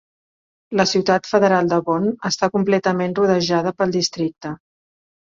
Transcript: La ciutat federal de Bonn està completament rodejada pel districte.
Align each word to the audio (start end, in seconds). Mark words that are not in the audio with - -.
La 0.79 0.85
ciutat 0.91 1.27
federal 1.33 1.67
de 1.73 1.77
Bonn 1.89 2.07
està 2.29 2.49
completament 2.55 3.13
rodejada 3.19 3.75
pel 3.83 3.93
districte. 3.97 4.55